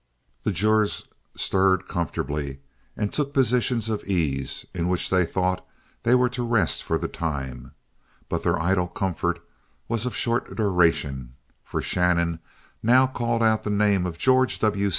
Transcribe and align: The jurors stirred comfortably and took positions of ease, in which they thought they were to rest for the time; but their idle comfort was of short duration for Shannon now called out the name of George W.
The 0.41 0.51
jurors 0.51 1.07
stirred 1.35 1.87
comfortably 1.87 2.59
and 2.97 3.13
took 3.13 3.35
positions 3.35 3.87
of 3.87 4.03
ease, 4.05 4.65
in 4.73 4.87
which 4.87 5.11
they 5.11 5.27
thought 5.27 5.63
they 6.01 6.15
were 6.15 6.27
to 6.29 6.41
rest 6.43 6.81
for 6.81 6.97
the 6.97 7.07
time; 7.07 7.73
but 8.27 8.41
their 8.41 8.59
idle 8.59 8.87
comfort 8.87 9.45
was 9.87 10.07
of 10.07 10.15
short 10.15 10.55
duration 10.55 11.35
for 11.63 11.83
Shannon 11.83 12.39
now 12.81 13.05
called 13.05 13.43
out 13.43 13.61
the 13.61 13.69
name 13.69 14.07
of 14.07 14.17
George 14.17 14.57
W. 14.57 14.89